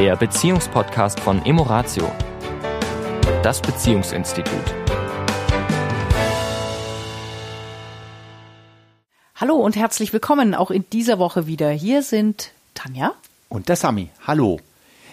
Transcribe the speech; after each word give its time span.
der 0.00 0.16
Beziehungspodcast 0.16 1.20
von 1.20 1.44
Emoratio, 1.44 2.10
das 3.42 3.60
Beziehungsinstitut. 3.60 4.54
Hallo 9.36 9.56
und 9.56 9.76
herzlich 9.76 10.14
willkommen 10.14 10.54
auch 10.54 10.70
in 10.70 10.86
dieser 10.88 11.18
Woche 11.18 11.46
wieder. 11.46 11.68
Hier 11.68 12.02
sind 12.02 12.52
Tanja 12.72 13.12
und 13.50 13.68
der 13.68 13.76
Sami. 13.76 14.08
Hallo. 14.26 14.58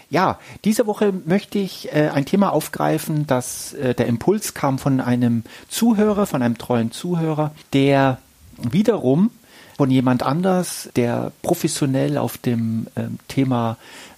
Ja, 0.10 0.39
diese 0.64 0.88
Woche 0.88 1.12
möchte 1.26 1.60
ich 1.60 1.94
äh, 1.94 2.08
ein 2.08 2.26
Thema 2.26 2.54
aufgreifen, 2.54 3.28
das 3.28 3.74
äh, 3.74 3.94
der 3.94 4.06
Impuls 4.08 4.54
kam 4.54 4.80
von 4.80 5.02
einem 5.02 5.44
Zuhörer, 5.68 6.26
von 6.28 6.42
einem 6.42 6.58
treuen 6.58 6.94
Zuhörer, 6.94 7.52
der 7.74 8.20
wiederum 8.56 9.32
von 9.78 9.91
jemand 9.91 10.23
anders, 10.23 10.89
der 10.96 11.32
professionell 11.43 12.18
auf 12.18 12.39
dem 12.39 12.88
ähm, 12.96 13.20
Thema 13.28 13.78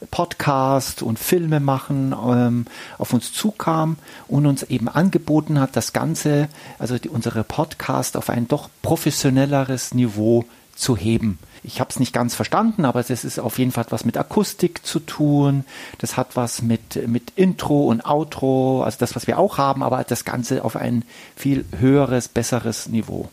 Podcast 0.10 1.04
und 1.04 1.20
Filme 1.20 1.60
machen 1.60 2.16
ähm, 2.18 2.66
auf 2.98 3.14
uns 3.14 3.34
zukam 3.34 3.98
und 4.30 4.46
uns 4.46 4.64
eben 4.64 4.88
angeboten 4.88 5.60
hat, 5.60 5.76
das 5.76 5.92
Ganze, 5.92 6.48
also 6.80 6.98
die, 6.98 7.10
unsere 7.10 7.44
Podcast 7.44 8.16
auf 8.16 8.30
ein 8.30 8.48
doch 8.48 8.70
professionelleres 8.82 9.94
Niveau 9.94 10.46
zu 10.76 10.96
heben. 10.96 11.38
Ich 11.62 11.82
habe 11.82 11.90
es 11.90 12.00
nicht 12.00 12.14
ganz 12.14 12.36
verstanden, 12.36 12.86
aber 12.86 13.02
es 13.02 13.10
ist 13.10 13.38
auf 13.38 13.60
jeden 13.60 13.74
Fall 13.74 13.86
was 13.90 14.06
mit 14.06 14.18
Akustik 14.18 14.86
zu 14.86 15.02
tun. 15.02 15.66
Das 15.98 16.16
hat 16.16 16.38
was 16.38 16.62
mit, 16.62 17.06
mit 17.08 17.34
Intro 17.36 17.88
und 17.88 18.06
Outro, 18.06 18.84
also 18.84 18.98
das, 18.98 19.14
was 19.14 19.28
wir 19.28 19.38
auch 19.38 19.58
haben, 19.58 19.84
aber 19.84 20.02
das 20.06 20.24
Ganze 20.24 20.64
auf 20.64 20.78
ein 20.78 21.04
viel 21.36 21.66
höheres, 21.78 22.30
besseres 22.30 22.88
Niveau, 22.88 23.30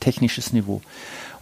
technisches 0.00 0.52
Niveau. 0.52 0.82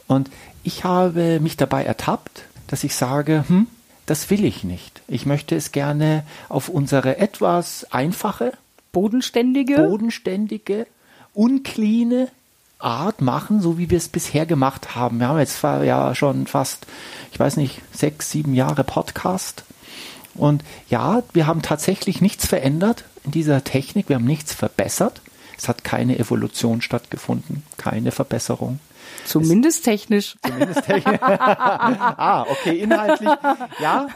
Und 0.07 0.31
ich 0.63 0.85
habe 0.85 1.41
mich 1.41 1.57
dabei 1.57 1.85
ertappt, 1.85 2.43
dass 2.67 2.85
ich 2.85 2.95
sage, 2.95 3.45
hm, 3.47 3.67
das 4.07 4.31
will 4.31 4.45
ich 4.45 4.65
nicht. 4.65 5.03
Ich 5.09 5.27
möchte 5.27 5.57
es 5.57 5.73
gerne 5.73 6.25
auf 6.49 6.69
unsere 6.69 7.19
etwas 7.19 7.87
einfache, 7.93 8.53
bodenständige, 8.93 9.77
bodenständige, 9.77 10.87
uncleane 11.35 12.29
Art 12.79 13.21
machen, 13.21 13.61
so 13.61 13.79
wie 13.79 13.91
wir 13.91 13.99
es 13.99 14.09
bisher 14.09 14.47
gemacht 14.47 14.95
haben. 14.95 15.19
Wir 15.19 15.29
haben 15.29 15.39
jetzt 15.39 15.63
ja 15.63 16.15
schon 16.15 16.47
fast, 16.47 16.87
ich 17.33 17.41
weiß 17.41 17.57
nicht, 17.57 17.81
sechs, 17.93 18.31
sieben 18.31 18.55
Jahre 18.55 18.85
Podcast. 18.85 19.65
Und 20.35 20.63
ja, 20.89 21.23
wir 21.33 21.47
haben 21.47 21.63
tatsächlich 21.63 22.21
nichts 22.21 22.47
verändert 22.47 23.05
in 23.25 23.31
dieser 23.31 23.65
Technik. 23.65 24.09
Wir 24.09 24.17
haben 24.17 24.25
nichts 24.25 24.53
verbessert. 24.53 25.21
Es 25.57 25.69
hat 25.69 25.85
keine 25.85 26.19
Evolution 26.19 26.83
stattgefunden, 26.83 27.63
keine 27.79 28.13
Verbesserung. 28.13 28.79
Zumindest 29.25 29.85
technisch. 29.85 30.37
Zumindest 30.45 30.85
technisch. 30.85 31.21
ah, 31.21 32.47
okay, 32.49 32.79
inhaltlich, 32.79 33.31
ja. 33.81 34.09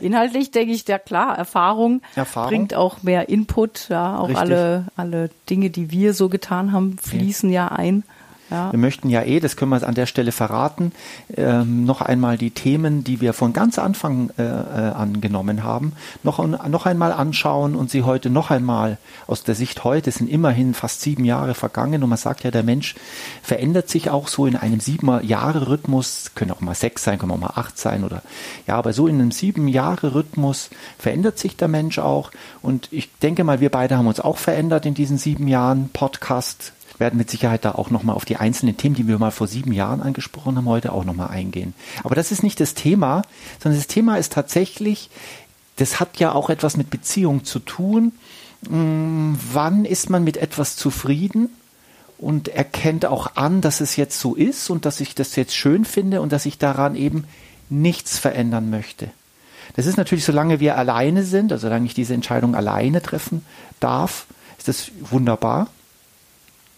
Inhaltlich 0.00 0.50
denke 0.50 0.72
ich, 0.72 0.86
ja 0.88 0.98
klar, 0.98 1.36
Erfahrung, 1.36 2.02
Erfahrung. 2.14 2.48
bringt 2.48 2.74
auch 2.74 3.02
mehr 3.02 3.28
Input, 3.28 3.88
ja, 3.88 4.18
auch 4.18 4.34
alle, 4.34 4.86
alle 4.96 5.30
Dinge, 5.48 5.70
die 5.70 5.90
wir 5.90 6.14
so 6.14 6.28
getan 6.28 6.72
haben, 6.72 6.98
fließen 6.98 7.50
ja, 7.50 7.68
ja 7.68 7.72
ein. 7.72 8.04
Ja. 8.50 8.72
Wir 8.72 8.78
möchten 8.78 9.08
ja 9.08 9.22
eh, 9.22 9.40
das 9.40 9.56
können 9.56 9.70
wir 9.70 9.86
an 9.86 9.94
der 9.94 10.06
Stelle 10.06 10.32
verraten, 10.32 10.92
ähm, 11.36 11.84
noch 11.84 12.00
einmal 12.00 12.36
die 12.36 12.50
Themen, 12.50 13.04
die 13.04 13.20
wir 13.20 13.32
von 13.32 13.52
ganz 13.52 13.78
Anfang 13.78 14.30
äh, 14.38 14.42
äh, 14.42 14.46
angenommen 14.90 15.62
haben, 15.62 15.92
noch, 16.22 16.44
noch 16.46 16.86
einmal 16.86 17.12
anschauen 17.12 17.76
und 17.76 17.90
sie 17.90 18.02
heute 18.02 18.28
noch 18.28 18.50
einmal 18.50 18.98
aus 19.26 19.44
der 19.44 19.54
Sicht 19.54 19.84
heute, 19.84 20.10
sind 20.10 20.28
immerhin 20.28 20.74
fast 20.74 21.00
sieben 21.00 21.24
Jahre 21.24 21.54
vergangen. 21.54 22.02
Und 22.02 22.08
man 22.08 22.18
sagt 22.18 22.42
ja, 22.42 22.50
der 22.50 22.62
Mensch 22.64 22.96
verändert 23.42 23.88
sich 23.88 24.10
auch 24.10 24.28
so 24.28 24.46
in 24.46 24.56
einem 24.56 24.80
sieben 24.80 25.24
Jahre 25.24 25.68
Rhythmus, 25.68 26.32
können 26.34 26.50
auch 26.50 26.60
mal 26.60 26.74
sechs 26.74 27.04
sein, 27.04 27.18
können 27.18 27.32
auch 27.32 27.38
mal 27.38 27.52
acht 27.54 27.78
sein 27.78 28.04
oder 28.04 28.22
ja, 28.66 28.76
aber 28.76 28.92
so 28.92 29.06
in 29.06 29.20
einem 29.20 29.30
sieben 29.30 29.68
Jahre 29.68 30.14
Rhythmus 30.14 30.70
verändert 30.98 31.38
sich 31.38 31.56
der 31.56 31.68
Mensch 31.68 31.98
auch. 31.98 32.32
Und 32.62 32.88
ich 32.90 33.10
denke 33.18 33.44
mal, 33.44 33.60
wir 33.60 33.70
beide 33.70 33.96
haben 33.96 34.06
uns 34.06 34.20
auch 34.20 34.38
verändert 34.38 34.86
in 34.86 34.94
diesen 34.94 35.18
sieben 35.18 35.46
Jahren 35.46 35.90
Podcast 35.92 36.72
werden 37.00 37.16
mit 37.16 37.30
Sicherheit 37.30 37.64
da 37.64 37.72
auch 37.72 37.90
nochmal 37.90 38.14
auf 38.14 38.24
die 38.24 38.36
einzelnen 38.36 38.76
Themen, 38.76 38.94
die 38.94 39.08
wir 39.08 39.18
mal 39.18 39.30
vor 39.30 39.46
sieben 39.46 39.72
Jahren 39.72 40.02
angesprochen 40.02 40.56
haben, 40.56 40.68
heute 40.68 40.92
auch 40.92 41.04
nochmal 41.04 41.28
eingehen. 41.28 41.74
Aber 42.04 42.14
das 42.14 42.30
ist 42.30 42.42
nicht 42.42 42.60
das 42.60 42.74
Thema, 42.74 43.22
sondern 43.58 43.80
das 43.80 43.88
Thema 43.88 44.16
ist 44.16 44.32
tatsächlich, 44.32 45.10
das 45.76 45.98
hat 45.98 46.18
ja 46.18 46.32
auch 46.32 46.50
etwas 46.50 46.76
mit 46.76 46.90
Beziehung 46.90 47.44
zu 47.44 47.58
tun. 47.58 48.12
Hm, 48.68 49.38
wann 49.52 49.84
ist 49.84 50.10
man 50.10 50.22
mit 50.22 50.36
etwas 50.36 50.76
zufrieden? 50.76 51.48
und 52.18 52.48
erkennt 52.48 53.06
auch 53.06 53.36
an, 53.36 53.62
dass 53.62 53.80
es 53.80 53.96
jetzt 53.96 54.20
so 54.20 54.34
ist 54.34 54.68
und 54.68 54.84
dass 54.84 55.00
ich 55.00 55.14
das 55.14 55.36
jetzt 55.36 55.56
schön 55.56 55.86
finde 55.86 56.20
und 56.20 56.32
dass 56.32 56.44
ich 56.44 56.58
daran 56.58 56.94
eben 56.94 57.24
nichts 57.70 58.18
verändern 58.18 58.68
möchte. 58.68 59.10
Das 59.74 59.86
ist 59.86 59.96
natürlich, 59.96 60.24
solange 60.24 60.60
wir 60.60 60.76
alleine 60.76 61.24
sind, 61.24 61.50
also 61.50 61.66
solange 61.66 61.86
ich 61.86 61.94
diese 61.94 62.12
Entscheidung 62.12 62.54
alleine 62.54 63.00
treffen 63.00 63.42
darf, 63.80 64.26
ist 64.58 64.68
das 64.68 64.90
wunderbar 65.00 65.68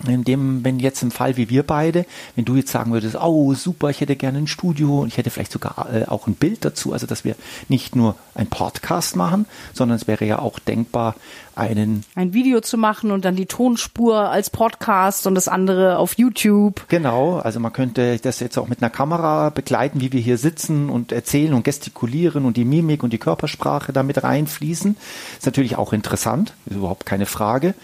in 0.06 0.24
dem, 0.24 0.64
wenn 0.64 0.78
jetzt 0.78 1.02
im 1.02 1.10
Fall 1.10 1.36
wie 1.36 1.48
wir 1.48 1.62
beide, 1.62 2.06
wenn 2.34 2.44
du 2.44 2.56
jetzt 2.56 2.72
sagen 2.72 2.92
würdest, 2.92 3.16
oh 3.16 3.54
super, 3.54 3.90
ich 3.90 4.00
hätte 4.00 4.16
gerne 4.16 4.38
ein 4.38 4.46
Studio 4.46 5.00
und 5.00 5.08
ich 5.08 5.16
hätte 5.16 5.30
vielleicht 5.30 5.52
sogar 5.52 5.88
äh, 5.92 6.04
auch 6.06 6.26
ein 6.26 6.34
Bild 6.34 6.64
dazu, 6.64 6.92
also 6.92 7.06
dass 7.06 7.24
wir 7.24 7.36
nicht 7.68 7.94
nur 7.94 8.16
ein 8.34 8.48
Podcast 8.48 9.16
machen, 9.16 9.46
sondern 9.72 9.96
es 9.96 10.06
wäre 10.06 10.24
ja 10.24 10.38
auch 10.40 10.58
denkbar, 10.58 11.14
einen 11.54 12.02
ein 12.14 12.32
Video 12.32 12.60
zu 12.60 12.78
machen 12.78 13.10
und 13.10 13.24
dann 13.26 13.36
die 13.36 13.46
Tonspur 13.46 14.30
als 14.30 14.48
Podcast 14.48 15.26
und 15.26 15.34
das 15.34 15.48
andere 15.48 15.98
auf 15.98 16.16
YouTube. 16.16 16.86
Genau, 16.88 17.38
also 17.38 17.60
man 17.60 17.72
könnte 17.72 18.18
das 18.18 18.40
jetzt 18.40 18.56
auch 18.56 18.68
mit 18.68 18.82
einer 18.82 18.90
Kamera 18.90 19.50
begleiten, 19.50 20.00
wie 20.00 20.12
wir 20.12 20.20
hier 20.20 20.38
sitzen 20.38 20.88
und 20.88 21.12
erzählen 21.12 21.52
und 21.52 21.64
gestikulieren 21.64 22.46
und 22.46 22.56
die 22.56 22.64
Mimik 22.64 23.02
und 23.02 23.12
die 23.12 23.18
Körpersprache 23.18 23.92
damit 23.92 24.22
reinfließen. 24.22 24.96
Ist 25.38 25.46
natürlich 25.46 25.76
auch 25.76 25.92
interessant, 25.92 26.54
ist 26.66 26.76
überhaupt 26.76 27.04
keine 27.04 27.26
Frage. 27.26 27.74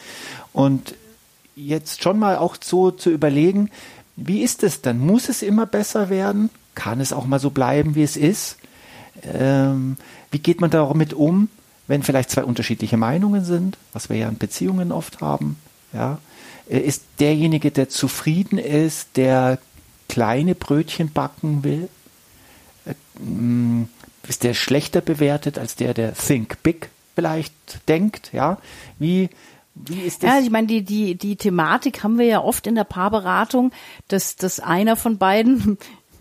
Und 0.54 0.94
jetzt 1.58 2.02
schon 2.02 2.18
mal 2.18 2.36
auch 2.36 2.56
so 2.60 2.90
zu 2.90 3.10
überlegen, 3.10 3.70
wie 4.16 4.42
ist 4.42 4.62
es 4.62 4.82
dann? 4.82 4.98
Muss 4.98 5.28
es 5.28 5.42
immer 5.42 5.66
besser 5.66 6.10
werden? 6.10 6.50
Kann 6.74 7.00
es 7.00 7.12
auch 7.12 7.26
mal 7.26 7.38
so 7.38 7.50
bleiben, 7.50 7.94
wie 7.94 8.02
es 8.02 8.16
ist? 8.16 8.56
Ähm, 9.22 9.96
wie 10.30 10.38
geht 10.38 10.60
man 10.60 10.70
damit 10.70 11.14
um, 11.14 11.48
wenn 11.86 12.02
vielleicht 12.02 12.30
zwei 12.30 12.44
unterschiedliche 12.44 12.96
Meinungen 12.96 13.44
sind, 13.44 13.76
was 13.92 14.08
wir 14.08 14.16
ja 14.16 14.28
in 14.28 14.38
Beziehungen 14.38 14.92
oft 14.92 15.20
haben? 15.20 15.56
Ja? 15.92 16.18
Äh, 16.68 16.80
ist 16.80 17.04
derjenige, 17.18 17.70
der 17.70 17.88
zufrieden 17.88 18.58
ist, 18.58 19.16
der 19.16 19.58
kleine 20.08 20.54
Brötchen 20.54 21.12
backen 21.12 21.64
will? 21.64 21.88
Äh, 22.86 22.94
mm, 23.22 23.88
ist 24.28 24.44
der 24.44 24.54
schlechter 24.54 25.00
bewertet 25.00 25.58
als 25.58 25.74
der, 25.76 25.94
der 25.94 26.14
Think 26.14 26.62
Big 26.62 26.90
vielleicht 27.14 27.54
denkt? 27.88 28.30
Ja? 28.32 28.58
Wie, 28.98 29.30
wie 29.86 30.00
ist 30.00 30.22
das? 30.22 30.30
Ja, 30.30 30.40
ich 30.40 30.50
meine, 30.50 30.66
die, 30.66 30.82
die, 30.82 31.16
die 31.16 31.36
Thematik 31.36 32.02
haben 32.02 32.18
wir 32.18 32.26
ja 32.26 32.42
oft 32.42 32.66
in 32.66 32.74
der 32.74 32.84
Paarberatung, 32.84 33.72
dass, 34.08 34.36
dass 34.36 34.60
einer 34.60 34.96
von 34.96 35.18
beiden, 35.18 35.78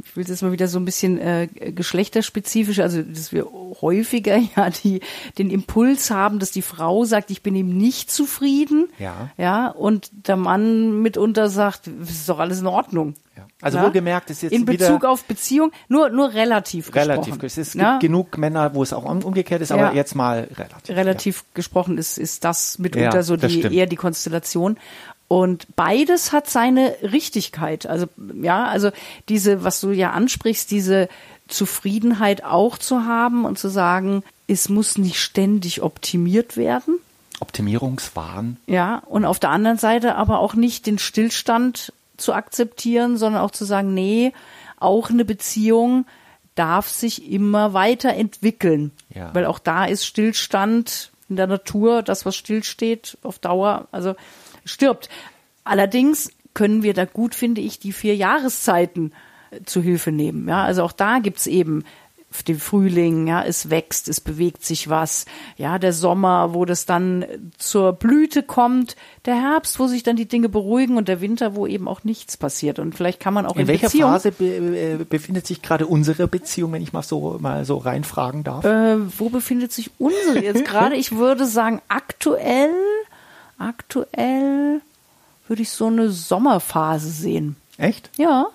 ich 0.08 0.16
will 0.16 0.26
jetzt 0.28 0.42
mal 0.42 0.52
wieder 0.52 0.68
so 0.68 0.80
ein 0.80 0.86
bisschen 0.86 1.20
äh, 1.20 1.48
geschlechterspezifisch, 1.48 2.80
also 2.80 3.02
dass 3.02 3.34
wir 3.34 3.48
häufiger 3.82 4.38
ja 4.56 4.70
die 4.70 5.02
den 5.38 5.50
Impuls 5.50 6.12
haben, 6.12 6.40
dass 6.40 6.52
die 6.52 6.62
Frau 6.62 7.04
sagt, 7.04 7.30
ich 7.30 7.42
bin 7.42 7.56
ihm 7.56 7.78
nicht 7.78 8.10
zufrieden, 8.10 8.88
ja, 9.00 9.30
ja, 9.38 9.68
und 9.68 10.10
der 10.28 10.38
Mann 10.38 11.02
mitunter 11.02 11.50
sagt, 11.50 11.88
es 11.88 12.12
ist 12.12 12.30
doch 12.30 12.40
alles 12.40 12.62
in 12.62 12.68
Ordnung. 12.68 13.16
Ja. 13.36 13.46
Also 13.62 13.78
ja? 13.78 13.84
wohlgemerkt 13.84 14.30
ist 14.30 14.44
jetzt 14.44 14.54
in 14.54 14.66
Bezug 14.66 15.04
auf 15.04 15.26
Beziehung 15.26 15.72
nur 15.90 16.10
nur 16.10 16.34
relativ 16.34 16.96
relativ. 16.96 17.38
Gesprochen. 17.38 17.62
Es 17.62 17.72
gibt 17.74 17.84
ja? 17.84 18.00
genug 18.00 18.38
Männer, 18.38 18.74
wo 18.74 18.84
es 18.84 18.94
auch 18.94 19.04
umgekehrt 19.04 19.62
ist, 19.62 19.72
aber 19.72 19.94
jetzt 19.94 20.16
mal 20.16 20.48
relativ. 20.56 20.96
Relativ 20.96 21.46
gesprochen 21.54 21.98
ist 21.98 22.18
ist 22.18 22.44
das 22.46 22.80
mitunter 22.80 23.24
so 23.24 23.36
die 23.36 23.62
eher 23.62 23.86
die 23.88 23.96
Konstellation. 23.96 24.78
Und 25.28 25.76
beides 25.76 26.32
hat 26.32 26.50
seine 26.50 26.96
Richtigkeit. 27.02 27.86
Also, 27.86 28.08
ja, 28.42 28.66
also 28.66 28.92
diese, 29.28 29.64
was 29.64 29.82
du 29.82 29.92
ja 29.92 30.12
ansprichst, 30.12 30.72
diese 30.72 31.10
Zufriedenheit 31.48 32.44
auch 32.44 32.78
zu 32.78 33.04
haben 33.04 33.46
und 33.46 33.60
zu 33.60 33.70
sagen, 33.70 34.24
es 34.48 34.70
muss 34.70 34.98
nicht 34.98 35.20
ständig 35.20 35.82
optimiert 35.82 36.56
werden. 36.56 37.00
Optimierungswahn. 37.40 38.58
Ja, 38.68 39.04
und 39.06 39.26
auf 39.26 39.40
der 39.40 39.52
anderen 39.52 39.78
Seite 39.78 40.16
aber 40.16 40.40
auch 40.40 40.56
nicht 40.56 40.88
den 40.88 40.98
Stillstand 40.98 41.94
zu 42.16 42.34
akzeptieren, 42.34 43.18
sondern 43.18 43.42
auch 43.42 43.52
zu 43.52 43.66
sagen, 43.66 43.94
nee, 43.94 44.34
auch 44.80 45.10
eine 45.10 45.26
Beziehung 45.26 46.06
darf 46.56 46.90
sich 46.90 47.30
immer 47.32 47.74
weiterentwickeln. 47.74 48.92
Ja. 49.14 49.34
Weil 49.34 49.46
auch 49.46 49.60
da 49.60 49.86
ist 49.86 50.06
Stillstand 50.06 51.12
in 51.30 51.36
der 51.36 51.48
Natur, 51.48 52.02
das, 52.02 52.26
was 52.26 52.36
stillsteht, 52.36 53.18
auf 53.22 53.38
Dauer, 53.38 53.88
also 53.92 54.16
stirbt. 54.68 55.10
Allerdings 55.64 56.32
können 56.54 56.84
wir 56.84 56.94
da 56.94 57.06
gut, 57.06 57.36
finde 57.36 57.62
ich, 57.62 57.80
die 57.80 57.92
vier 57.92 58.16
Jahreszeiten 58.16 59.14
äh, 59.52 59.64
zu 59.64 59.82
Hilfe 59.82 60.12
nehmen. 60.12 60.48
Ja, 60.48 60.64
also 60.64 60.84
auch 60.84 60.92
da 60.92 61.20
gibt's 61.20 61.48
eben 61.48 61.84
den 62.48 62.60
Frühling, 62.60 63.28
ja, 63.28 63.44
es 63.44 63.70
wächst, 63.70 64.10
es 64.10 64.22
bewegt 64.22 64.64
sich 64.64 64.90
was, 64.90 65.26
ja, 65.58 65.80
der 65.80 65.94
Sommer, 65.94 66.54
wo 66.54 66.66
das 66.66 66.86
dann 66.86 67.26
zur 67.58 67.94
Blüte 67.94 68.44
kommt, 68.44 68.96
der 69.26 69.36
Herbst, 69.36 69.80
wo 69.80 69.88
sich 69.88 70.04
dann 70.04 70.18
die 70.18 70.28
Dinge 70.28 70.50
beruhigen 70.50 70.98
und 70.98 71.08
der 71.08 71.22
Winter, 71.22 71.56
wo 71.56 71.66
eben 71.66 71.88
auch 71.88 72.04
nichts 72.04 72.38
passiert 72.38 72.80
und 72.80 72.96
vielleicht 72.96 73.20
kann 73.20 73.34
man 73.34 73.46
auch 73.46 73.56
in, 73.56 73.62
in 73.62 73.68
welcher 73.68 73.88
Beziehung, 73.88 74.12
Phase 74.12 74.32
be 74.32 74.46
äh, 74.46 74.98
befindet 75.04 75.48
sich 75.48 75.62
gerade 75.62 75.88
unsere 75.88 76.28
Beziehung, 76.28 76.74
wenn 76.74 76.82
ich 76.82 76.94
mal 76.94 77.02
so 77.02 77.38
mal 77.40 77.66
so 77.66 77.78
reinfragen 77.78 78.44
darf? 78.44 78.66
Äh, 78.66 78.98
wo 79.18 79.30
befindet 79.30 79.72
sich 79.72 79.92
unsere 79.98 80.44
jetzt 80.44 80.66
gerade? 80.66 80.96
Ich 80.96 81.14
würde 81.14 81.46
sagen 81.46 81.82
aktuell, 81.88 82.74
aktuell 83.78 84.82
würde 85.48 85.62
ich 85.62 85.70
so 85.70 85.88
eine 85.88 86.10
Sommerphase 86.10 87.10
sehen. 87.10 87.56
Echt? 87.78 88.10
Ja. 88.18 88.48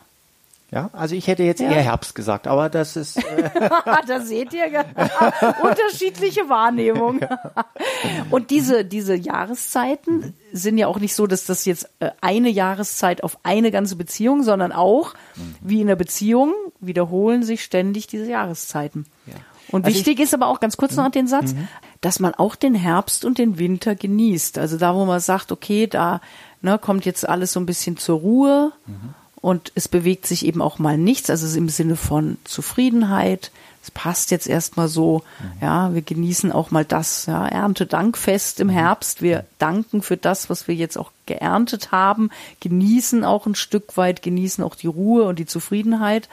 Ja, 0.70 0.88
also 0.94 1.14
ich 1.14 1.26
hätte 1.26 1.42
jetzt 1.42 1.60
ja. 1.60 1.70
eher 1.70 1.82
Herbst 1.82 2.14
gesagt, 2.14 2.46
aber 2.46 2.70
das 2.70 2.96
ist. 2.96 3.18
Äh 3.18 3.50
da 4.06 4.20
seht 4.20 4.54
ihr 4.54 4.84
unterschiedliche 5.62 6.48
Wahrnehmung. 6.48 7.20
Und 8.30 8.48
diese, 8.48 8.82
diese 8.82 9.14
Jahreszeiten 9.14 10.32
sind 10.50 10.78
ja 10.78 10.86
auch 10.86 10.98
nicht 10.98 11.14
so, 11.14 11.26
dass 11.26 11.44
das 11.44 11.66
jetzt 11.66 11.90
äh, 12.00 12.10
eine 12.22 12.48
Jahreszeit 12.48 13.22
auf 13.22 13.36
eine 13.42 13.70
ganze 13.70 13.96
Beziehung, 13.96 14.42
sondern 14.42 14.72
auch, 14.72 15.12
wie 15.60 15.82
in 15.82 15.88
einer 15.88 15.96
Beziehung, 15.96 16.54
wiederholen 16.80 17.42
sich 17.42 17.62
ständig 17.62 18.06
diese 18.06 18.30
Jahreszeiten. 18.30 19.04
Ja. 19.26 19.34
Und 19.72 19.84
also 19.84 19.94
wichtig 19.94 20.18
ich, 20.18 20.24
ist 20.24 20.34
aber 20.34 20.46
auch 20.46 20.60
ganz 20.60 20.78
kurz 20.78 20.96
noch 20.96 21.10
den 21.10 21.26
Satz, 21.26 21.52
mhm. 21.52 21.68
Dass 22.02 22.20
man 22.20 22.34
auch 22.34 22.54
den 22.54 22.74
Herbst 22.74 23.24
und 23.24 23.38
den 23.38 23.58
Winter 23.58 23.94
genießt. 23.94 24.58
Also 24.58 24.76
da, 24.76 24.94
wo 24.94 25.06
man 25.06 25.20
sagt, 25.20 25.50
okay, 25.50 25.86
da 25.86 26.20
ne, 26.60 26.78
kommt 26.78 27.06
jetzt 27.06 27.26
alles 27.26 27.52
so 27.52 27.60
ein 27.60 27.66
bisschen 27.66 27.96
zur 27.96 28.18
Ruhe. 28.18 28.72
Mhm 28.86 29.14
und 29.42 29.72
es 29.74 29.88
bewegt 29.88 30.24
sich 30.26 30.46
eben 30.46 30.62
auch 30.62 30.78
mal 30.78 30.96
nichts, 30.96 31.28
also 31.28 31.58
im 31.58 31.68
Sinne 31.68 31.96
von 31.96 32.38
Zufriedenheit. 32.44 33.50
Es 33.82 33.90
passt 33.90 34.30
jetzt 34.30 34.46
erstmal 34.46 34.86
so, 34.86 35.22
mhm. 35.40 35.62
ja, 35.62 35.94
wir 35.94 36.02
genießen 36.02 36.52
auch 36.52 36.70
mal 36.70 36.84
das, 36.84 37.26
ja, 37.26 37.46
Erntedankfest 37.48 38.60
im 38.60 38.68
mhm. 38.68 38.72
Herbst. 38.72 39.22
Wir 39.22 39.44
danken 39.58 40.02
für 40.02 40.16
das, 40.16 40.48
was 40.48 40.68
wir 40.68 40.74
jetzt 40.74 40.96
auch 40.96 41.10
geerntet 41.26 41.90
haben, 41.90 42.30
genießen 42.60 43.24
auch 43.24 43.46
ein 43.46 43.54
Stück 43.54 43.96
weit, 43.96 44.22
genießen 44.22 44.62
auch 44.62 44.76
die 44.76 44.86
Ruhe 44.86 45.24
und 45.24 45.38
die 45.38 45.46
Zufriedenheit, 45.46 46.28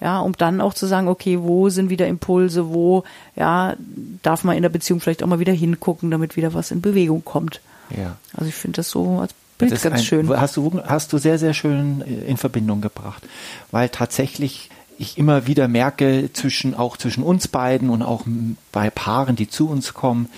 ja, 0.00 0.20
um 0.20 0.32
dann 0.34 0.60
auch 0.60 0.74
zu 0.74 0.86
sagen, 0.86 1.08
okay, 1.08 1.40
wo 1.40 1.68
sind 1.70 1.90
wieder 1.90 2.06
Impulse, 2.06 2.68
wo, 2.68 3.04
ja, 3.34 3.74
darf 4.22 4.44
man 4.44 4.56
in 4.56 4.62
der 4.62 4.68
Beziehung 4.68 5.00
vielleicht 5.00 5.22
auch 5.22 5.28
mal 5.28 5.40
wieder 5.40 5.52
hingucken, 5.52 6.10
damit 6.10 6.36
wieder 6.36 6.54
was 6.54 6.70
in 6.70 6.80
Bewegung 6.80 7.24
kommt. 7.24 7.60
Ja. 7.96 8.16
Also 8.34 8.48
ich 8.48 8.54
finde 8.54 8.76
das 8.76 8.90
so 8.90 9.18
als 9.18 9.34
Bild 9.58 9.82
ganz 9.82 10.00
ein, 10.00 10.04
schön. 10.04 10.28
Hast 10.28 10.56
du, 10.56 10.80
hast 10.84 11.12
du 11.12 11.18
sehr, 11.18 11.38
sehr 11.38 11.54
schön 11.54 12.02
äh, 12.02 12.24
in 12.24 12.36
Verbindung 12.36 12.80
gebracht. 12.80 13.22
Weil 13.70 13.88
tatsächlich 13.88 14.70
ich 14.98 15.18
immer 15.18 15.46
wieder 15.46 15.68
merke, 15.68 16.30
zwischen, 16.32 16.74
auch 16.74 16.96
zwischen 16.96 17.22
uns 17.22 17.48
beiden 17.48 17.90
und 17.90 18.02
auch 18.02 18.24
bei 18.70 18.90
Paaren, 18.90 19.36
die 19.36 19.48
zu 19.48 19.68
uns 19.68 19.94
kommen, 19.94 20.28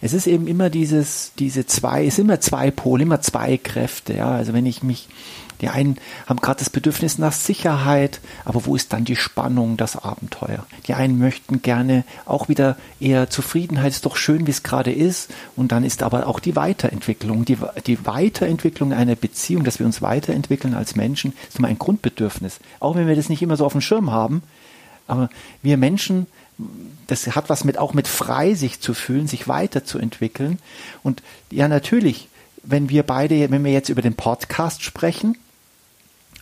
es 0.00 0.12
ist 0.12 0.26
eben 0.26 0.48
immer 0.48 0.68
dieses, 0.68 1.32
diese 1.38 1.66
zwei, 1.66 2.06
es 2.06 2.16
sind 2.16 2.26
immer 2.26 2.40
zwei 2.40 2.70
Pole, 2.70 3.04
immer 3.04 3.20
zwei 3.20 3.56
Kräfte, 3.56 4.14
ja. 4.14 4.30
Also 4.30 4.52
wenn 4.52 4.66
ich 4.66 4.82
mich 4.82 5.08
die 5.62 5.68
einen 5.68 5.96
haben 6.26 6.40
gerade 6.40 6.58
das 6.58 6.70
Bedürfnis 6.70 7.18
nach 7.18 7.32
Sicherheit, 7.32 8.20
aber 8.44 8.66
wo 8.66 8.74
ist 8.74 8.92
dann 8.92 9.04
die 9.04 9.14
Spannung, 9.14 9.76
das 9.76 9.96
Abenteuer? 9.96 10.66
Die 10.88 10.94
einen 10.94 11.18
möchten 11.18 11.62
gerne 11.62 12.04
auch 12.26 12.48
wieder 12.48 12.76
eher 12.98 13.30
Zufriedenheit, 13.30 13.92
ist 13.92 14.04
doch 14.04 14.16
schön, 14.16 14.48
wie 14.48 14.50
es 14.50 14.64
gerade 14.64 14.92
ist. 14.92 15.30
Und 15.54 15.70
dann 15.70 15.84
ist 15.84 16.02
aber 16.02 16.26
auch 16.26 16.40
die 16.40 16.56
Weiterentwicklung, 16.56 17.44
die, 17.44 17.58
die 17.86 18.04
Weiterentwicklung 18.04 18.92
einer 18.92 19.14
Beziehung, 19.14 19.62
dass 19.62 19.78
wir 19.78 19.86
uns 19.86 20.02
weiterentwickeln 20.02 20.74
als 20.74 20.96
Menschen, 20.96 21.32
ist 21.48 21.60
immer 21.60 21.68
ein 21.68 21.78
Grundbedürfnis. 21.78 22.58
Auch 22.80 22.96
wenn 22.96 23.06
wir 23.06 23.14
das 23.14 23.28
nicht 23.28 23.40
immer 23.40 23.56
so 23.56 23.64
auf 23.64 23.72
dem 23.72 23.80
Schirm 23.80 24.10
haben. 24.10 24.42
Aber 25.06 25.30
wir 25.62 25.76
Menschen, 25.76 26.26
das 27.06 27.24
hat 27.36 27.50
was 27.50 27.62
mit, 27.62 27.78
auch 27.78 27.94
mit 27.94 28.08
frei 28.08 28.54
sich 28.54 28.80
zu 28.80 28.94
fühlen, 28.94 29.28
sich 29.28 29.46
weiterzuentwickeln. 29.46 30.58
Und 31.04 31.22
ja, 31.50 31.68
natürlich, 31.68 32.28
wenn 32.64 32.90
wir 32.90 33.04
beide, 33.04 33.50
wenn 33.52 33.64
wir 33.64 33.72
jetzt 33.72 33.90
über 33.90 34.02
den 34.02 34.14
Podcast 34.14 34.82
sprechen, 34.82 35.38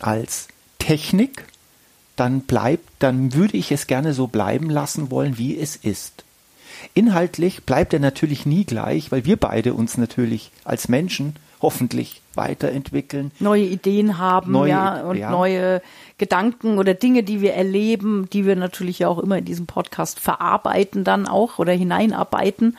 als 0.02 0.48
Technik, 0.78 1.44
dann 2.16 2.42
bleibt, 2.42 2.88
dann 2.98 3.34
würde 3.34 3.56
ich 3.56 3.72
es 3.72 3.86
gerne 3.86 4.12
so 4.12 4.26
bleiben 4.26 4.68
lassen 4.68 5.10
wollen, 5.10 5.38
wie 5.38 5.58
es 5.58 5.76
ist. 5.76 6.24
Inhaltlich 6.94 7.64
bleibt 7.64 7.92
er 7.92 8.00
natürlich 8.00 8.46
nie 8.46 8.64
gleich, 8.64 9.12
weil 9.12 9.24
wir 9.24 9.36
beide 9.36 9.74
uns 9.74 9.98
natürlich 9.98 10.50
als 10.64 10.88
Menschen 10.88 11.34
hoffentlich 11.62 12.22
weiterentwickeln. 12.34 13.32
Neue 13.38 13.64
Ideen 13.64 14.18
haben, 14.18 14.52
neue, 14.52 14.70
ja, 14.70 15.02
und 15.02 15.16
ja. 15.16 15.30
neue 15.30 15.82
Gedanken 16.16 16.78
oder 16.78 16.94
Dinge, 16.94 17.22
die 17.22 17.40
wir 17.40 17.54
erleben, 17.54 18.28
die 18.32 18.46
wir 18.46 18.56
natürlich 18.56 19.04
auch 19.04 19.18
immer 19.18 19.38
in 19.38 19.44
diesem 19.44 19.66
Podcast 19.66 20.20
verarbeiten 20.20 21.04
dann 21.04 21.26
auch 21.26 21.58
oder 21.58 21.72
hineinarbeiten. 21.72 22.76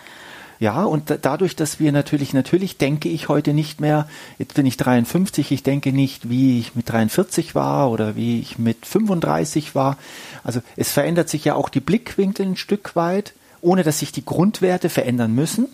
Ja, 0.62 0.84
und 0.84 1.18
dadurch, 1.24 1.56
dass 1.56 1.80
wir 1.80 1.92
natürlich, 1.92 2.34
natürlich 2.34 2.78
denke 2.78 3.10
ich 3.10 3.30
heute 3.30 3.52
nicht 3.52 3.82
mehr, 3.82 4.08
jetzt 4.38 4.54
bin 4.54 4.68
ich 4.68 4.78
53, 4.78 5.52
ich 5.52 5.64
denke 5.64 5.92
nicht, 5.92 6.30
wie 6.30 6.60
ich 6.60 6.76
mit 6.76 6.88
43 6.88 7.56
war 7.56 7.90
oder 7.90 8.16
wie 8.16 8.40
ich 8.40 8.60
mit 8.60 8.86
35 8.86 9.74
war. 9.74 9.98
Also 10.44 10.62
es 10.76 10.92
verändert 10.92 11.30
sich 11.30 11.46
ja 11.46 11.56
auch 11.56 11.68
die 11.68 11.80
Blickwinkel 11.80 12.46
ein 12.46 12.58
Stück 12.58 12.96
weit, 12.96 13.34
ohne 13.62 13.82
dass 13.82 13.98
sich 13.98 14.12
die 14.12 14.24
Grundwerte 14.24 14.90
verändern 14.90 15.34
müssen. 15.34 15.68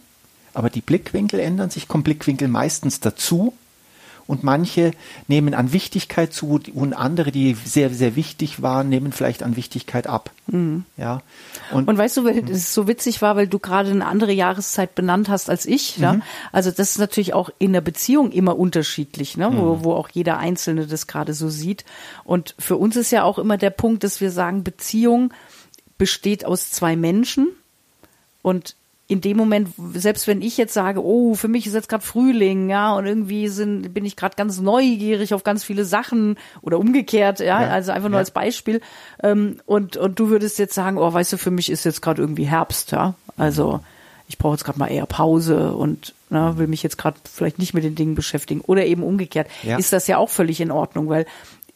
Aber 0.54 0.70
die 0.70 0.80
Blickwinkel 0.80 1.42
ändern 1.42 1.70
sich, 1.70 1.90
kommen 1.90 2.06
Blickwinkel 2.06 2.48
meistens 2.48 3.02
dazu 3.02 3.52
und 4.28 4.44
manche 4.44 4.92
nehmen 5.28 5.54
an 5.54 5.72
Wichtigkeit 5.72 6.34
zu 6.34 6.60
und 6.74 6.94
andere, 6.94 7.32
die 7.32 7.56
sehr, 7.66 7.90
sehr 7.90 8.16
wichtig 8.16 8.62
waren, 8.62 8.90
nehmen 8.90 9.12
vielleicht 9.14 9.42
an 9.42 9.56
Wichtigkeit 9.56 10.06
ab. 10.06 10.32
Mhm. 10.48 10.84
Ja. 10.98 11.22
Und, 11.72 11.88
und 11.88 11.98
weißt 11.98 12.18
du, 12.18 12.26
weil 12.26 12.50
es 12.50 12.74
so 12.74 12.88
witzig 12.88 13.22
war, 13.22 13.36
weil 13.36 13.48
du 13.48 13.60
gerade 13.60 13.90
eine 13.90 14.06
andere 14.06 14.34
Jahreszeit 14.34 14.96
benannt 14.96 15.30
hast 15.30 15.50
als 15.50 15.66
ich. 15.66 15.98
Mhm. 15.98 16.04
Ja? 16.04 16.20
Also 16.52 16.72
das 16.72 16.92
ist 16.92 17.00
natürlich 17.00 17.34
auch 17.34 17.50
in 17.58 17.74
der 17.74 17.82
Beziehung 17.82 18.32
immer 18.32 18.58
unterschiedlich, 18.58 19.38
ne? 19.38 19.50
Mhm. 19.50 19.58
wo, 19.58 19.84
wo 19.84 19.94
auch 19.94 20.10
jeder 20.10 20.38
Einzelne 20.38 20.88
das 20.88 21.08
gerade 21.08 21.34
so 21.34 21.50
sieht. 21.50 21.86
Und 22.24 22.56
für 22.60 22.76
uns 22.76 22.96
ist 22.96 23.12
ja 23.12 23.24
auch 23.24 23.40
immer 23.40 23.58
der 23.58 23.72
Punkt, 23.72 24.04
dass 24.04 24.22
wir 24.22 24.32
sagen, 24.32 24.64
Beziehung 24.64 25.34
besteht 25.98 26.46
aus 26.46 26.70
zwei 26.70 26.96
Menschen 26.96 27.48
und 28.42 28.76
in 29.10 29.22
dem 29.22 29.38
Moment, 29.38 29.70
selbst 29.94 30.28
wenn 30.28 30.42
ich 30.42 30.58
jetzt 30.58 30.74
sage, 30.74 31.04
oh, 31.04 31.34
für 31.34 31.48
mich 31.48 31.66
ist 31.66 31.74
jetzt 31.74 31.88
gerade 31.88 32.04
Frühling, 32.04 32.70
ja, 32.70 32.94
und 32.94 33.06
irgendwie 33.06 33.48
sind, 33.48 33.94
bin 33.94 34.04
ich 34.04 34.18
gerade 34.18 34.36
ganz 34.36 34.60
neugierig 34.60 35.34
auf 35.34 35.44
ganz 35.44 35.64
viele 35.64 35.86
Sachen 35.86 36.38
oder 36.62 36.78
umgekehrt, 36.78 37.40
ja, 37.40 37.62
ja 37.62 37.70
also 37.70 37.94
einfach 37.94 38.10
nur 38.10 38.18
ja. 38.18 38.22
als 38.22 38.32
Beispiel. 38.32 38.82
Ähm, 39.24 39.62
und, 39.66 39.96
und 39.96 40.20
du 40.20 40.30
würdest 40.30 40.60
jetzt 40.60 40.74
sagen, 40.74 40.98
oh, 40.98 41.14
weißt 41.14 41.34
du, 41.34 41.38
für 41.38 41.52
mich 41.52 41.72
ist 41.72 41.86
jetzt 41.86 42.02
gerade 42.02 42.22
irgendwie 42.22 42.46
Herbst, 42.46 42.92
ja. 42.92 43.14
Also 43.38 43.80
ich 44.28 44.38
brauche 44.38 44.56
jetzt 44.56 44.66
gerade 44.66 44.80
mal 44.80 44.88
eher 44.88 45.06
Pause 45.06 45.74
und 45.74 46.14
ne, 46.30 46.58
will 46.58 46.68
mich 46.68 46.84
jetzt 46.84 46.98
gerade 46.98 47.18
vielleicht 47.32 47.60
nicht 47.60 47.74
mit 47.74 47.86
den 47.86 47.96
Dingen 47.96 48.16
beschäftigen. 48.16 48.60
Oder 48.62 48.86
eben 48.86 49.04
umgekehrt, 49.04 49.48
ja. 49.64 49.78
ist 49.78 49.94
das 49.94 50.08
ja 50.08 50.18
auch 50.18 50.30
völlig 50.30 50.60
in 50.60 50.70
Ordnung, 50.70 51.08
weil 51.08 51.26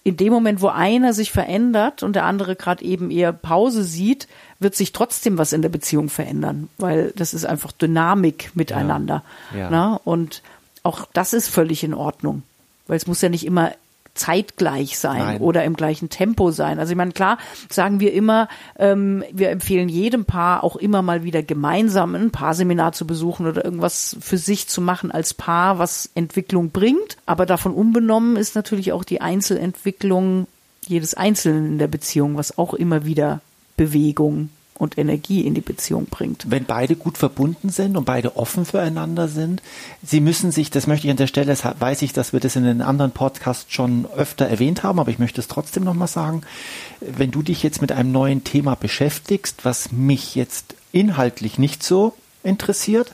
in 0.03 0.17
dem 0.17 0.33
Moment, 0.33 0.61
wo 0.61 0.67
einer 0.67 1.13
sich 1.13 1.31
verändert 1.31 2.01
und 2.01 2.15
der 2.15 2.25
andere 2.25 2.55
gerade 2.55 2.83
eben 2.83 3.11
eher 3.11 3.33
Pause 3.33 3.83
sieht, 3.83 4.27
wird 4.59 4.75
sich 4.75 4.93
trotzdem 4.93 5.37
was 5.37 5.53
in 5.53 5.61
der 5.61 5.69
Beziehung 5.69 6.09
verändern, 6.09 6.69
weil 6.77 7.13
das 7.15 7.33
ist 7.33 7.45
einfach 7.45 7.71
Dynamik 7.71 8.51
miteinander. 8.55 9.23
Ja. 9.53 9.59
Ja. 9.59 9.69
Ne? 9.69 9.99
Und 10.03 10.41
auch 10.83 11.05
das 11.13 11.33
ist 11.33 11.49
völlig 11.49 11.83
in 11.83 11.93
Ordnung, 11.93 12.41
weil 12.87 12.97
es 12.97 13.05
muss 13.05 13.21
ja 13.21 13.29
nicht 13.29 13.45
immer 13.45 13.73
zeitgleich 14.13 14.99
sein 14.99 15.19
Nein. 15.19 15.41
oder 15.41 15.63
im 15.63 15.75
gleichen 15.75 16.09
Tempo 16.09 16.51
sein. 16.51 16.79
Also 16.79 16.91
ich 16.91 16.97
meine, 16.97 17.11
klar 17.11 17.37
sagen 17.69 17.99
wir 17.99 18.13
immer, 18.13 18.47
ähm, 18.77 19.23
wir 19.31 19.49
empfehlen 19.49 19.89
jedem 19.89 20.25
Paar 20.25 20.63
auch 20.63 20.75
immer 20.75 21.01
mal 21.01 21.23
wieder 21.23 21.43
gemeinsam 21.43 22.15
ein 22.15 22.31
Paarseminar 22.31 22.91
zu 22.91 23.07
besuchen 23.07 23.47
oder 23.47 23.63
irgendwas 23.63 24.17
für 24.19 24.37
sich 24.37 24.67
zu 24.67 24.81
machen 24.81 25.11
als 25.11 25.33
Paar, 25.33 25.79
was 25.79 26.09
Entwicklung 26.15 26.71
bringt. 26.71 27.17
Aber 27.25 27.45
davon 27.45 27.73
unbenommen 27.73 28.35
ist 28.35 28.55
natürlich 28.55 28.91
auch 28.91 29.03
die 29.03 29.21
Einzelentwicklung 29.21 30.47
jedes 30.85 31.13
Einzelnen 31.13 31.67
in 31.67 31.77
der 31.77 31.87
Beziehung, 31.87 32.37
was 32.37 32.57
auch 32.57 32.73
immer 32.73 33.05
wieder 33.05 33.41
Bewegung 33.77 34.49
und 34.81 34.97
Energie 34.97 35.41
in 35.41 35.53
die 35.53 35.61
Beziehung 35.61 36.07
bringt. 36.07 36.49
Wenn 36.49 36.65
beide 36.65 36.95
gut 36.95 37.15
verbunden 37.15 37.69
sind 37.69 37.95
und 37.95 38.05
beide 38.05 38.35
offen 38.35 38.65
füreinander 38.65 39.27
sind, 39.27 39.61
sie 40.03 40.19
müssen 40.19 40.51
sich, 40.51 40.71
das 40.71 40.87
möchte 40.87 41.05
ich 41.05 41.11
an 41.11 41.17
der 41.17 41.27
Stelle, 41.27 41.47
das 41.47 41.63
weiß 41.63 42.01
ich, 42.01 42.13
dass 42.13 42.33
wir 42.33 42.39
das 42.39 42.55
in 42.55 42.63
den 42.63 42.81
anderen 42.81 43.11
Podcasts 43.11 43.71
schon 43.71 44.07
öfter 44.17 44.47
erwähnt 44.47 44.81
haben, 44.81 44.99
aber 44.99 45.11
ich 45.11 45.19
möchte 45.19 45.39
es 45.39 45.47
trotzdem 45.47 45.83
nochmal 45.83 46.07
sagen, 46.07 46.41
wenn 46.99 47.29
du 47.29 47.43
dich 47.43 47.61
jetzt 47.61 47.79
mit 47.81 47.91
einem 47.91 48.11
neuen 48.11 48.43
Thema 48.43 48.73
beschäftigst, 48.73 49.65
was 49.65 49.91
mich 49.91 50.33
jetzt 50.33 50.73
inhaltlich 50.91 51.59
nicht 51.59 51.83
so 51.83 52.15
interessiert, 52.43 53.13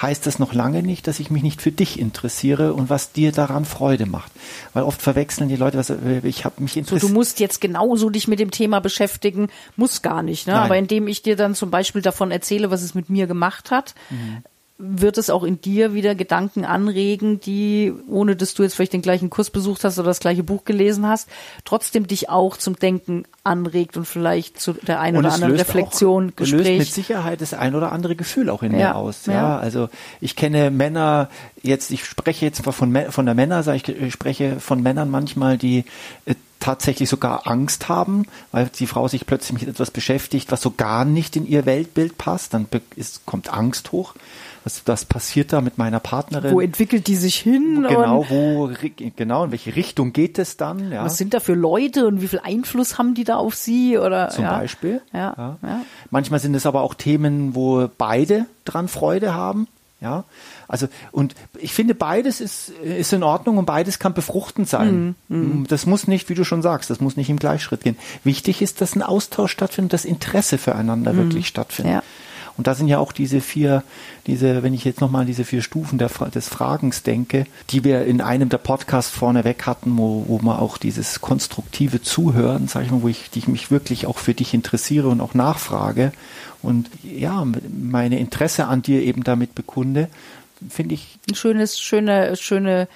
heißt 0.00 0.26
das 0.26 0.38
noch 0.38 0.54
lange 0.54 0.82
nicht, 0.82 1.06
dass 1.06 1.20
ich 1.20 1.30
mich 1.30 1.42
nicht 1.42 1.60
für 1.60 1.72
dich 1.72 1.98
interessiere 1.98 2.74
und 2.74 2.90
was 2.90 3.12
dir 3.12 3.32
daran 3.32 3.64
Freude 3.64 4.06
macht. 4.06 4.32
Weil 4.72 4.84
oft 4.84 5.02
verwechseln 5.02 5.48
die 5.48 5.56
Leute, 5.56 5.78
was 5.78 5.92
ich 6.22 6.44
habe 6.44 6.62
mich 6.62 6.76
interessiert. 6.76 7.02
So, 7.02 7.08
du 7.08 7.14
musst 7.14 7.40
jetzt 7.40 7.60
genauso 7.60 8.10
dich 8.10 8.28
mit 8.28 8.38
dem 8.38 8.50
Thema 8.50 8.80
beschäftigen, 8.80 9.48
muss 9.76 10.02
gar 10.02 10.22
nicht. 10.22 10.46
Ne? 10.46 10.54
Aber 10.54 10.76
indem 10.76 11.08
ich 11.08 11.22
dir 11.22 11.36
dann 11.36 11.54
zum 11.54 11.70
Beispiel 11.70 12.02
davon 12.02 12.30
erzähle, 12.30 12.70
was 12.70 12.82
es 12.82 12.94
mit 12.94 13.10
mir 13.10 13.26
gemacht 13.26 13.70
hat, 13.70 13.94
mhm 14.10 14.42
wird 14.78 15.18
es 15.18 15.28
auch 15.28 15.42
in 15.42 15.60
dir 15.60 15.92
wieder 15.92 16.14
Gedanken 16.14 16.64
anregen, 16.64 17.40
die, 17.40 17.92
ohne 18.08 18.36
dass 18.36 18.54
du 18.54 18.62
jetzt 18.62 18.74
vielleicht 18.74 18.92
den 18.92 19.02
gleichen 19.02 19.28
Kurs 19.28 19.50
besucht 19.50 19.82
hast 19.82 19.98
oder 19.98 20.06
das 20.06 20.20
gleiche 20.20 20.44
Buch 20.44 20.64
gelesen 20.64 21.06
hast, 21.06 21.28
trotzdem 21.64 22.06
dich 22.06 22.30
auch 22.30 22.56
zum 22.56 22.76
Denken 22.76 23.24
anregt 23.42 23.96
und 23.96 24.04
vielleicht 24.04 24.60
zu 24.60 24.74
der 24.74 25.00
einen 25.00 25.16
oder 25.16 25.32
anderen 25.32 25.56
Reflexion, 25.56 26.30
auch, 26.30 26.36
Gespräch. 26.36 26.78
Löst 26.78 26.78
mit 26.78 27.06
Sicherheit 27.06 27.40
das 27.40 27.54
ein 27.54 27.74
oder 27.74 27.90
andere 27.90 28.14
Gefühl 28.14 28.48
auch 28.50 28.62
in 28.62 28.70
ja, 28.72 28.78
mir 28.78 28.94
aus. 28.94 29.26
Ja, 29.26 29.32
ja, 29.32 29.58
also 29.58 29.88
ich 30.20 30.36
kenne 30.36 30.70
Männer, 30.70 31.28
jetzt, 31.60 31.90
ich 31.90 32.04
spreche 32.04 32.46
jetzt 32.46 32.62
von, 32.62 32.96
von 33.10 33.26
der 33.26 33.34
Männerseite, 33.34 33.92
ich 33.92 34.12
spreche 34.12 34.60
von 34.60 34.80
Männern 34.80 35.10
manchmal, 35.10 35.58
die 35.58 35.86
äh, 36.24 36.34
tatsächlich 36.60 37.08
sogar 37.08 37.46
Angst 37.46 37.88
haben, 37.88 38.26
weil 38.52 38.68
die 38.68 38.86
Frau 38.86 39.08
sich 39.08 39.26
plötzlich 39.26 39.60
mit 39.60 39.68
etwas 39.68 39.90
beschäftigt, 39.90 40.50
was 40.50 40.60
so 40.60 40.70
gar 40.70 41.04
nicht 41.04 41.36
in 41.36 41.46
ihr 41.46 41.66
Weltbild 41.66 42.18
passt, 42.18 42.54
dann 42.54 42.66
ist, 42.96 43.24
kommt 43.26 43.52
Angst 43.52 43.92
hoch. 43.92 44.14
Was, 44.64 44.82
was 44.86 45.04
passiert 45.04 45.52
da 45.52 45.60
mit 45.60 45.78
meiner 45.78 46.00
Partnerin? 46.00 46.52
Wo 46.52 46.60
entwickelt 46.60 47.06
die 47.06 47.16
sich 47.16 47.36
hin? 47.36 47.86
Genau, 47.88 48.26
wo, 48.28 48.70
genau, 49.16 49.44
in 49.44 49.50
welche 49.50 49.76
Richtung 49.76 50.12
geht 50.12 50.38
es 50.38 50.56
dann? 50.56 50.90
Ja. 50.90 51.04
Was 51.04 51.16
sind 51.16 51.32
da 51.32 51.40
für 51.40 51.54
Leute 51.54 52.06
und 52.06 52.20
wie 52.20 52.28
viel 52.28 52.40
Einfluss 52.42 52.98
haben 52.98 53.14
die 53.14 53.24
da 53.24 53.36
auf 53.36 53.54
sie? 53.54 53.96
Oder, 53.96 54.28
Zum 54.30 54.44
ja. 54.44 54.58
Beispiel. 54.58 55.00
Ja. 55.12 55.56
Manchmal 56.10 56.40
sind 56.40 56.54
es 56.54 56.66
aber 56.66 56.82
auch 56.82 56.94
Themen, 56.94 57.54
wo 57.54 57.88
beide 57.96 58.46
dran 58.64 58.88
Freude 58.88 59.32
haben. 59.32 59.68
Ja, 60.00 60.24
also 60.68 60.86
und 61.10 61.34
ich 61.58 61.72
finde 61.72 61.96
beides 61.96 62.40
ist 62.40 62.68
ist 62.68 63.12
in 63.12 63.24
Ordnung 63.24 63.58
und 63.58 63.66
beides 63.66 63.98
kann 63.98 64.14
befruchtend 64.14 64.68
sein. 64.68 65.16
Mm, 65.28 65.34
mm. 65.34 65.66
Das 65.66 65.86
muss 65.86 66.06
nicht, 66.06 66.28
wie 66.28 66.34
du 66.34 66.44
schon 66.44 66.62
sagst, 66.62 66.88
das 66.88 67.00
muss 67.00 67.16
nicht 67.16 67.30
im 67.30 67.38
Gleichschritt 67.38 67.82
gehen. 67.82 67.96
Wichtig 68.22 68.62
ist, 68.62 68.80
dass 68.80 68.94
ein 68.94 69.02
Austausch 69.02 69.50
stattfindet, 69.50 69.92
dass 69.92 70.04
Interesse 70.04 70.56
füreinander 70.56 71.14
mm. 71.14 71.16
wirklich 71.16 71.48
stattfindet. 71.48 71.94
Ja. 71.94 72.02
Und 72.58 72.66
da 72.66 72.74
sind 72.74 72.88
ja 72.88 72.98
auch 72.98 73.12
diese 73.12 73.40
vier, 73.40 73.84
diese, 74.26 74.64
wenn 74.64 74.74
ich 74.74 74.84
jetzt 74.84 75.00
nochmal 75.00 75.22
an 75.22 75.26
diese 75.28 75.44
vier 75.44 75.62
Stufen 75.62 75.96
der, 75.96 76.08
des 76.08 76.48
Fragens 76.48 77.04
denke, 77.04 77.46
die 77.70 77.84
wir 77.84 78.04
in 78.04 78.20
einem 78.20 78.48
der 78.48 78.58
Podcasts 78.58 79.12
vorneweg 79.12 79.64
hatten, 79.64 79.96
wo, 79.96 80.24
wo 80.26 80.38
man 80.40 80.58
auch 80.58 80.76
dieses 80.76 81.20
konstruktive 81.20 82.02
Zuhören, 82.02 82.66
sag 82.66 82.84
ich 82.84 82.90
mal, 82.90 83.02
wo 83.02 83.08
ich, 83.08 83.30
ich 83.32 83.46
mich 83.46 83.70
wirklich 83.70 84.06
auch 84.06 84.18
für 84.18 84.34
dich 84.34 84.54
interessiere 84.54 85.08
und 85.08 85.20
auch 85.20 85.34
nachfrage 85.34 86.12
und 86.60 86.90
ja, 87.04 87.46
meine 87.70 88.18
Interesse 88.18 88.66
an 88.66 88.82
dir 88.82 89.02
eben 89.02 89.22
damit 89.22 89.54
bekunde, 89.54 90.08
finde 90.68 90.94
ich. 90.94 91.16
Ein 91.28 91.36
schönes, 91.36 91.78
schöne, 91.78 92.34
schöne 92.36 92.88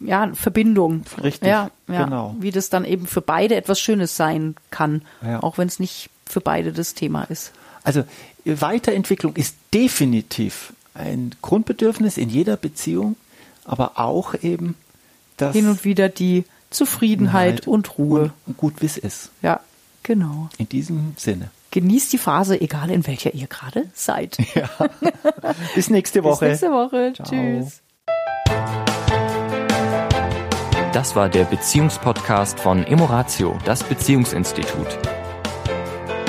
ja, 0.00 0.30
Verbindung. 0.34 1.04
Richtig. 1.22 1.48
Ja, 1.48 1.70
ja, 1.88 2.04
genau. 2.04 2.34
Wie 2.40 2.50
das 2.50 2.70
dann 2.70 2.86
eben 2.86 3.06
für 3.06 3.20
beide 3.20 3.56
etwas 3.56 3.78
Schönes 3.78 4.16
sein 4.16 4.56
kann, 4.70 5.02
ja. 5.22 5.42
auch 5.42 5.58
wenn 5.58 5.68
es 5.68 5.78
nicht 5.78 6.08
für 6.26 6.40
beide 6.40 6.72
das 6.72 6.94
Thema 6.94 7.24
ist. 7.24 7.52
Also 7.86 8.02
Weiterentwicklung 8.44 9.36
ist 9.36 9.56
definitiv 9.72 10.72
ein 10.92 11.36
Grundbedürfnis 11.40 12.18
in 12.18 12.28
jeder 12.28 12.56
Beziehung, 12.56 13.14
aber 13.64 13.92
auch 13.94 14.34
eben 14.42 14.74
das 15.36 15.54
hin 15.54 15.68
und 15.68 15.84
wieder 15.84 16.08
die 16.08 16.44
Zufriedenheit 16.70 17.68
und 17.68 17.96
Ruhe 17.96 18.32
und 18.46 18.56
gut 18.56 18.82
wie 18.82 18.86
es 18.86 18.98
ist. 18.98 19.30
Ja, 19.40 19.60
genau. 20.02 20.48
In 20.58 20.68
diesem 20.68 21.14
Sinne. 21.16 21.52
Genießt 21.70 22.12
die 22.12 22.18
Phase, 22.18 22.60
egal 22.60 22.90
in 22.90 23.06
welcher 23.06 23.34
ihr 23.34 23.46
gerade 23.46 23.84
seid. 23.94 24.36
Ja. 24.54 24.68
Bis 25.76 25.88
nächste 25.88 26.24
Woche. 26.24 26.46
Bis 26.46 26.62
nächste 26.62 26.70
Woche. 26.72 27.12
Ciao. 27.14 27.28
Tschüss. 27.28 27.82
Das 30.92 31.14
war 31.14 31.28
der 31.28 31.44
Beziehungspodcast 31.44 32.58
von 32.58 32.82
Emoratio, 32.84 33.56
das 33.64 33.84
Beziehungsinstitut. 33.84 34.98